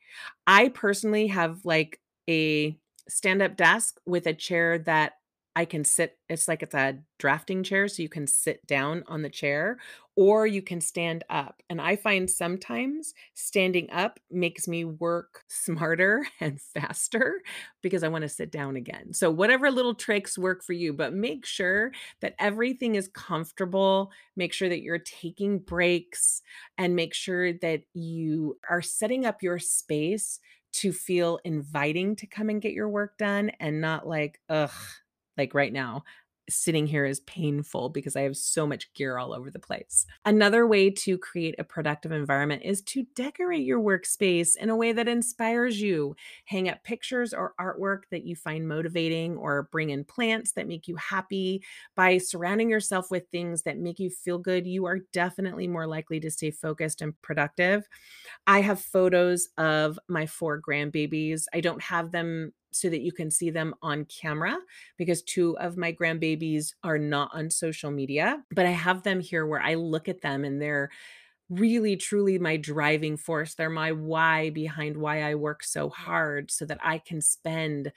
I 0.47 0.69
personally 0.69 1.29
have 1.29 1.65
like 1.65 2.01
a 2.29 2.77
stand 3.09 3.43
up 3.43 3.57
desk 3.57 3.99
with 4.07 4.27
a 4.27 4.35
chair 4.35 4.79
that 4.79 5.15
I 5.55 5.67
can 5.67 5.85
sit. 5.85 6.19
It's 6.31 6.49
like 6.49 6.63
it's 6.63 6.75
a 6.75 6.99
drafting 7.19 7.63
chair, 7.63 7.87
so 7.87 8.03
you 8.03 8.09
can 8.09 8.27
sit 8.27 8.67
down 8.67 9.05
on 9.07 9.21
the 9.21 9.29
chair 9.29 9.79
or 10.17 10.47
you 10.47 10.63
can 10.63 10.81
stand 10.81 11.25
up. 11.29 11.63
And 11.69 11.81
I 11.81 11.97
find 11.97 12.29
sometimes 12.31 13.13
standing 13.35 13.91
up 13.91 14.19
makes 14.31 14.67
me 14.67 14.85
work 14.85 15.45
smarter 15.49 16.27
and 16.41 16.61
faster 16.61 17.43
because 17.83 18.03
I 18.03 18.09
want 18.09 18.23
to 18.23 18.29
sit 18.29 18.51
down 18.51 18.77
again. 18.77 19.13
So, 19.13 19.31
whatever 19.31 19.71
little 19.71 19.95
tricks 19.95 20.39
work 20.39 20.63
for 20.65 20.73
you, 20.73 20.95
but 20.95 21.13
make 21.13 21.45
sure 21.45 21.93
that 22.21 22.35
everything 22.39 22.95
is 22.95 23.09
comfortable. 23.09 24.11
Make 24.37 24.55
sure 24.55 24.71
that 24.71 24.81
you're 24.83 24.99
taking 24.99 25.59
breaks 25.59 26.41
and 26.79 26.97
make 26.97 27.13
sure 27.13 27.53
that 27.53 27.83
you 27.93 28.59
are 28.71 28.83
setting 28.83 29.27
up 29.27 29.43
your 29.43 29.59
space 29.59 30.41
to 30.73 30.93
feel 30.93 31.39
inviting 31.45 32.17
to 32.17 32.27
come 32.27 32.49
and 32.49 32.63
get 32.63 32.73
your 32.73 32.89
work 32.89 33.19
done 33.19 33.51
and 33.61 33.81
not 33.81 34.07
like, 34.07 34.41
ugh, 34.49 34.71
like 35.37 35.55
right 35.55 35.73
now 35.73 36.05
sitting 36.51 36.87
here 36.87 37.05
is 37.05 37.21
painful 37.21 37.89
because 37.89 38.17
I 38.17 38.23
have 38.23 38.37
so 38.37 38.67
much 38.67 38.93
gear 38.95 39.19
all 39.19 39.33
over 39.33 39.51
the 39.51 39.59
place. 39.59 40.07
Another 40.25 40.67
way 40.67 40.91
to 40.91 41.17
create 41.17 41.55
a 41.59 41.65
productive 41.65 42.13
environment 42.13 42.63
is 42.65 42.83
to 42.83 43.05
decorate 43.15 43.65
your 43.65 43.81
workspace 43.81 44.57
in 44.57 44.69
a 44.69 44.77
way 44.77 44.93
that 44.93 45.09
inspires 45.09 45.81
you. 45.81 46.17
Hang 46.47 46.69
up 46.69 46.83
pictures 46.85 47.33
or 47.33 47.55
artwork 47.61 48.03
that 48.11 48.25
you 48.25 48.35
find 48.37 48.69
motivating, 48.69 49.37
or 49.37 49.69
bring 49.71 49.91
in 49.91 50.05
plants 50.05 50.53
that 50.53 50.69
make 50.69 50.89
you 50.89 50.97
happy. 50.97 51.65
By 51.95 52.19
surrounding 52.19 52.71
yourself 52.71 53.11
with 53.11 53.29
things 53.31 53.63
that 53.63 53.79
make 53.79 53.99
you 53.99 54.11
feel 54.11 54.39
good, 54.39 54.67
you 54.67 54.87
are 54.87 54.99
definitely 55.13 55.69
more 55.69 55.87
likely 55.87 56.21
to 56.21 56.31
stay 56.31 56.51
focused 56.51 57.03
and 57.03 57.21
productive. 57.23 57.89
I 58.47 58.63
have 58.63 58.81
photos 58.81 59.49
of 59.57 59.99
my 60.09 60.27
four 60.27 60.61
grandbabies. 60.61 61.45
I 61.53 61.61
don't 61.61 61.83
have 61.83 62.11
them 62.11 62.53
so 62.75 62.89
that 62.89 63.01
you 63.01 63.13
can 63.13 63.31
see 63.31 63.51
them 63.51 63.75
on 63.83 64.05
camera 64.07 64.59
because 64.97 65.23
two 65.23 65.57
of 65.59 65.77
my 65.77 65.93
grandbabies 65.93 66.75
are 66.83 66.99
not 66.99 67.31
on 67.33 67.51
social 67.51 67.91
media, 67.91 68.43
but 68.51 68.67
I 68.67 68.71
have 68.71 69.03
them 69.03 69.21
here 69.21 69.47
where 69.47 69.63
I 69.63 69.75
look 69.75 70.09
at 70.09 70.21
them 70.21 70.45
and 70.45 70.61
they're 70.61 70.91
really 71.49 71.97
truly 71.97 72.39
my 72.39 72.57
driving 72.57 73.17
force. 73.17 73.55
They're 73.55 73.71
my 73.71 73.93
why 73.93 74.51
behind 74.51 74.97
why 74.97 75.23
I 75.23 75.35
work 75.35 75.63
so 75.63 75.89
hard 75.91 76.51
so 76.51 76.65
that 76.67 76.79
I 76.83 76.99
can 76.99 77.21
spend 77.21 77.93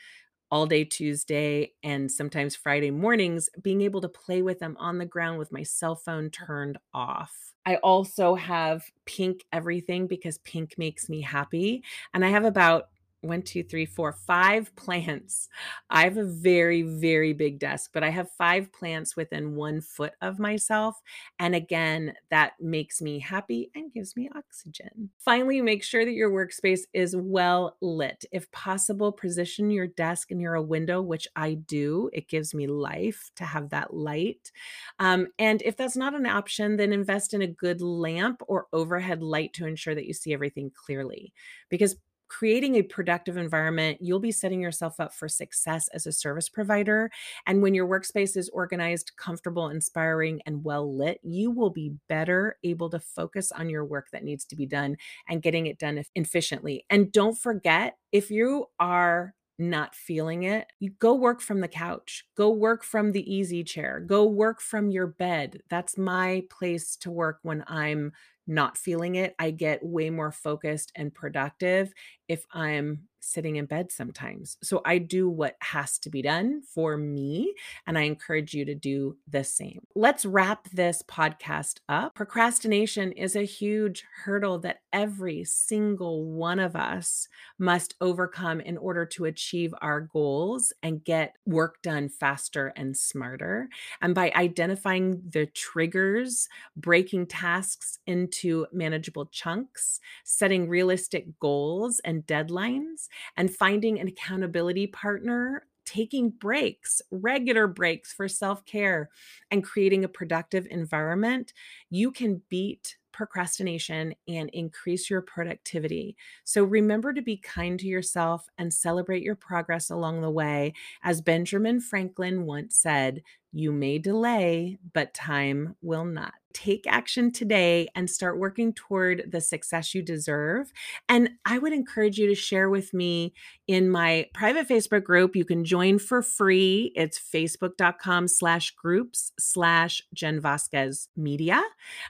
all 0.51 0.65
day 0.67 0.83
Tuesday 0.83 1.73
and 1.83 2.11
sometimes 2.11 2.55
Friday 2.55 2.91
mornings 2.91 3.49
being 3.61 3.81
able 3.81 4.01
to 4.01 4.09
play 4.09 4.41
with 4.41 4.59
them 4.59 4.77
on 4.79 4.97
the 4.97 5.05
ground 5.05 5.39
with 5.39 5.51
my 5.51 5.63
cell 5.63 5.95
phone 5.95 6.29
turned 6.29 6.77
off. 6.93 7.53
I 7.65 7.77
also 7.77 8.35
have 8.35 8.85
pink 9.05 9.43
everything 9.51 10.07
because 10.07 10.37
pink 10.39 10.75
makes 10.77 11.09
me 11.09 11.21
happy. 11.21 11.83
And 12.13 12.23
I 12.23 12.29
have 12.29 12.45
about 12.45 12.89
one, 13.27 13.41
two, 13.41 13.63
three, 13.63 13.85
four, 13.85 14.13
five 14.13 14.75
plants. 14.75 15.49
I 15.89 16.03
have 16.03 16.17
a 16.17 16.25
very, 16.25 16.81
very 16.81 17.33
big 17.33 17.59
desk, 17.59 17.91
but 17.93 18.03
I 18.03 18.09
have 18.09 18.31
five 18.31 18.71
plants 18.71 19.15
within 19.15 19.55
one 19.55 19.81
foot 19.81 20.13
of 20.21 20.39
myself. 20.39 21.01
And 21.39 21.55
again, 21.55 22.13
that 22.29 22.53
makes 22.59 23.01
me 23.01 23.19
happy 23.19 23.71
and 23.75 23.91
gives 23.91 24.15
me 24.15 24.29
oxygen. 24.35 25.09
Finally, 25.17 25.61
make 25.61 25.83
sure 25.83 26.05
that 26.05 26.11
your 26.13 26.31
workspace 26.31 26.81
is 26.93 27.15
well 27.15 27.77
lit. 27.81 28.25
If 28.31 28.51
possible, 28.51 29.11
position 29.11 29.71
your 29.71 29.87
desk 29.87 30.31
near 30.31 30.55
a 30.55 30.61
window, 30.61 31.01
which 31.01 31.27
I 31.35 31.55
do. 31.55 32.09
It 32.13 32.27
gives 32.27 32.53
me 32.53 32.67
life 32.67 33.31
to 33.35 33.45
have 33.45 33.69
that 33.69 33.93
light. 33.93 34.51
Um, 34.99 35.27
and 35.39 35.61
if 35.63 35.77
that's 35.77 35.97
not 35.97 36.15
an 36.15 36.25
option, 36.25 36.77
then 36.77 36.93
invest 36.93 37.33
in 37.33 37.41
a 37.41 37.47
good 37.47 37.81
lamp 37.81 38.41
or 38.47 38.67
overhead 38.73 39.21
light 39.21 39.53
to 39.53 39.65
ensure 39.65 39.95
that 39.95 40.05
you 40.05 40.13
see 40.13 40.33
everything 40.33 40.71
clearly. 40.73 41.33
Because 41.69 41.95
creating 42.27 42.75
a 42.75 42.81
productive 42.81 43.37
environment, 43.37 43.99
you'll 44.01 44.19
be 44.19 44.31
setting 44.31 44.61
yourself 44.61 44.99
up 44.99 45.13
for 45.13 45.27
success 45.27 45.87
as 45.89 46.05
a 46.05 46.11
service 46.11 46.49
provider. 46.49 47.09
And 47.45 47.61
when 47.61 47.73
your 47.73 47.87
workspace 47.87 48.35
is 48.35 48.49
organized, 48.49 49.11
comfortable, 49.17 49.69
inspiring, 49.69 50.41
and 50.45 50.63
well 50.63 50.95
lit, 50.95 51.19
you 51.23 51.51
will 51.51 51.69
be 51.69 51.93
better 52.09 52.57
able 52.63 52.89
to 52.89 52.99
focus 52.99 53.51
on 53.51 53.69
your 53.69 53.85
work 53.85 54.07
that 54.11 54.23
needs 54.23 54.45
to 54.45 54.55
be 54.55 54.65
done 54.65 54.97
and 55.29 55.41
getting 55.41 55.67
it 55.67 55.79
done 55.79 56.03
efficiently. 56.15 56.85
And 56.89 57.11
don't 57.11 57.37
forget, 57.37 57.97
if 58.11 58.31
you 58.31 58.65
are 58.79 59.33
not 59.57 59.95
feeling 59.95 60.43
it, 60.43 60.67
you 60.79 60.91
go 60.99 61.13
work 61.13 61.41
from 61.41 61.61
the 61.61 61.67
couch, 61.67 62.25
go 62.35 62.49
work 62.49 62.83
from 62.83 63.11
the 63.11 63.33
easy 63.33 63.63
chair, 63.63 63.99
go 63.99 64.25
work 64.25 64.59
from 64.61 64.89
your 64.91 65.07
bed. 65.07 65.61
That's 65.69 65.97
my 65.97 66.43
place 66.49 66.95
to 66.97 67.11
work 67.11 67.39
when 67.43 67.63
I'm 67.67 68.11
not 68.47 68.77
feeling 68.77 69.15
it, 69.15 69.35
I 69.39 69.51
get 69.51 69.83
way 69.85 70.09
more 70.09 70.31
focused 70.31 70.91
and 70.95 71.13
productive 71.13 71.93
if 72.27 72.45
I'm 72.51 73.07
sitting 73.25 73.55
in 73.55 73.65
bed 73.65 73.91
sometimes. 73.91 74.57
So 74.61 74.81
I 74.85 74.99
do 74.99 75.29
what 75.29 75.55
has 75.61 75.97
to 75.99 76.09
be 76.09 76.21
done 76.21 76.61
for 76.61 76.97
me, 76.97 77.53
and 77.87 77.97
I 77.97 78.01
encourage 78.01 78.53
you 78.53 78.65
to 78.65 78.75
do 78.75 79.17
the 79.27 79.43
same. 79.43 79.81
Let's 79.95 80.25
wrap 80.25 80.69
this 80.71 81.01
podcast 81.03 81.79
up. 81.89 82.15
Procrastination 82.15 83.11
is 83.13 83.35
a 83.35 83.43
huge 83.43 84.05
hurdle 84.23 84.59
that 84.59 84.81
every 84.93 85.43
single 85.43 86.23
one 86.25 86.59
of 86.59 86.75
us 86.75 87.27
must 87.57 87.95
overcome 87.99 88.61
in 88.61 88.77
order 88.77 89.05
to 89.05 89.25
achieve 89.25 89.73
our 89.81 90.01
goals 90.01 90.71
and 90.83 91.03
get 91.03 91.35
work 91.45 91.81
done 91.81 92.09
faster 92.09 92.71
and 92.75 92.95
smarter. 92.95 93.69
And 94.01 94.13
by 94.13 94.31
identifying 94.35 95.21
the 95.27 95.47
triggers, 95.47 96.47
breaking 96.75 97.27
tasks 97.27 97.99
into 98.05 98.67
manageable 98.71 99.25
chunks, 99.27 99.99
setting 100.23 100.69
realistic 100.69 101.39
goals 101.39 101.99
and 102.05 102.25
deadlines, 102.25 103.07
and 103.37 103.53
finding 103.53 103.99
an 103.99 104.07
accountability 104.07 104.87
partner 104.87 105.67
taking 105.85 106.31
breaks, 106.31 107.01
regular 107.11 107.67
breaks 107.67 108.11
for 108.11 108.27
self 108.27 108.65
care, 108.65 109.09
and 109.51 109.63
creating 109.63 110.03
a 110.03 110.09
productive 110.09 110.67
environment, 110.69 111.53
you 111.89 112.11
can 112.11 112.41
beat 112.49 112.97
procrastination 113.15 114.13
and 114.27 114.49
increase 114.49 115.09
your 115.09 115.21
productivity. 115.21 116.17
So 116.43 116.63
remember 116.63 117.13
to 117.13 117.21
be 117.21 117.37
kind 117.37 117.79
to 117.79 117.87
yourself 117.87 118.47
and 118.57 118.73
celebrate 118.73 119.23
your 119.23 119.35
progress 119.35 119.89
along 119.89 120.21
the 120.21 120.29
way. 120.29 120.73
As 121.01 121.21
Benjamin 121.21 121.79
Franklin 121.79 122.45
once 122.45 122.75
said, 122.75 123.23
you 123.53 123.71
may 123.71 123.99
delay, 123.99 124.77
but 124.93 125.13
time 125.13 125.75
will 125.81 126.03
not 126.03 126.33
take 126.55 126.87
action 126.87 127.31
today 127.31 127.87
and 127.95 128.09
start 128.09 128.39
working 128.39 128.73
toward 128.73 129.29
the 129.29 129.41
success 129.41 129.93
you 129.93 130.01
deserve. 130.01 130.71
And 131.09 131.31
I 131.45 131.57
would 131.57 131.73
encourage 131.73 132.17
you 132.17 132.27
to 132.27 132.35
share 132.35 132.69
with 132.69 132.93
me 132.93 133.33
in 133.67 133.89
my 133.89 134.27
private 134.33 134.67
Facebook 134.67 135.03
group. 135.03 135.35
You 135.35 135.43
can 135.43 135.65
join 135.65 135.99
for 135.99 136.21
free. 136.21 136.93
It's 136.95 137.19
facebook.com 137.19 138.29
slash 138.29 138.71
groups 138.71 139.33
slash 139.37 140.01
Jen 140.13 140.41
Vazquez 140.41 141.09
Media. 141.17 141.61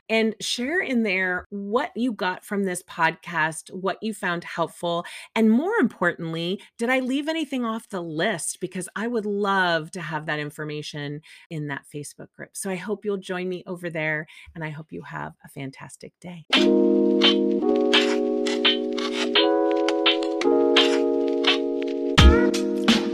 And 0.09 0.35
share 0.39 0.79
in 0.95 1.03
there 1.03 1.45
what 1.49 1.91
you 1.95 2.13
got 2.13 2.45
from 2.45 2.63
this 2.63 2.81
podcast, 2.83 3.69
what 3.73 3.97
you 4.01 4.13
found 4.13 4.45
helpful. 4.45 5.05
And 5.35 5.51
more 5.51 5.73
importantly, 5.75 6.61
did 6.77 6.89
I 6.89 6.99
leave 6.99 7.27
anything 7.27 7.65
off 7.65 7.89
the 7.89 8.01
list? 8.01 8.59
Because 8.61 8.87
I 8.95 9.07
would 9.07 9.25
love 9.25 9.91
to 9.91 10.01
have 10.01 10.25
that 10.27 10.39
information 10.39 11.21
in 11.49 11.67
that 11.67 11.83
Facebook 11.93 12.31
group. 12.31 12.51
So 12.53 12.69
I 12.69 12.75
hope 12.75 13.03
you'll 13.03 13.17
join 13.17 13.49
me 13.49 13.63
over 13.67 13.89
there 13.89 14.25
and 14.55 14.63
I 14.63 14.69
hope 14.69 14.91
you 14.91 15.01
have 15.01 15.33
a 15.43 15.49
fantastic 15.49 16.13
day. 16.21 16.45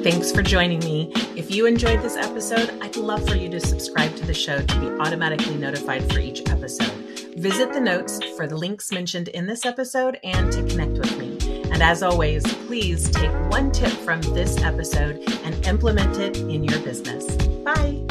Thanks 0.03 0.31
for 0.31 0.41
joining 0.41 0.79
me. 0.79 1.11
If 1.35 1.51
you 1.51 1.65
enjoyed 1.65 2.01
this 2.01 2.15
episode, 2.15 2.77
I'd 2.81 2.95
love 2.95 3.27
for 3.27 3.35
you 3.35 3.49
to 3.49 3.59
subscribe 3.59 4.15
to 4.17 4.25
the 4.25 4.33
show 4.33 4.59
to 4.61 4.79
be 4.79 4.87
automatically 4.99 5.55
notified 5.55 6.11
for 6.11 6.19
each 6.19 6.47
episode. 6.49 7.10
Visit 7.37 7.73
the 7.73 7.79
notes 7.79 8.19
for 8.35 8.47
the 8.47 8.57
links 8.57 8.91
mentioned 8.91 9.29
in 9.29 9.47
this 9.47 9.65
episode 9.65 10.19
and 10.23 10.51
to 10.51 10.63
connect 10.63 10.93
with 10.93 11.17
me. 11.17 11.37
And 11.71 11.81
as 11.81 12.03
always, 12.03 12.43
please 12.65 13.09
take 13.09 13.31
one 13.49 13.71
tip 13.71 13.91
from 13.91 14.21
this 14.21 14.57
episode 14.61 15.23
and 15.43 15.65
implement 15.65 16.17
it 16.17 16.37
in 16.37 16.63
your 16.63 16.79
business. 16.79 17.35
Bye. 17.63 18.10